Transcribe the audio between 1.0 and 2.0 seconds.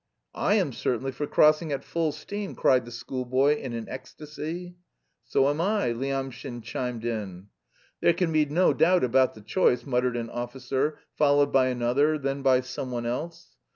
for crossing at